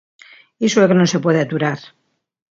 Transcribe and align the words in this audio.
Iso 0.67 0.77
é 0.79 0.83
o 0.85 0.89
que 0.89 0.99
non 0.99 1.11
se 1.11 1.23
pode 1.25 1.39
aturar. 1.41 1.79